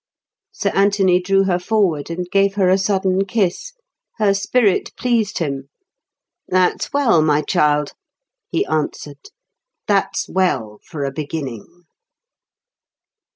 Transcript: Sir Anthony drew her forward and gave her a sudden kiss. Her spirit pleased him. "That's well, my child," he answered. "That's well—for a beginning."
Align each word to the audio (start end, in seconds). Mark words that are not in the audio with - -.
Sir 0.51 0.71
Anthony 0.73 1.21
drew 1.21 1.43
her 1.43 1.59
forward 1.59 2.09
and 2.09 2.25
gave 2.31 2.55
her 2.55 2.69
a 2.69 2.77
sudden 2.79 3.23
kiss. 3.27 3.73
Her 4.17 4.33
spirit 4.33 4.95
pleased 4.97 5.37
him. 5.37 5.69
"That's 6.47 6.91
well, 6.91 7.21
my 7.21 7.43
child," 7.43 7.91
he 8.49 8.65
answered. 8.65 9.29
"That's 9.87 10.27
well—for 10.27 11.03
a 11.03 11.11
beginning." 11.11 11.83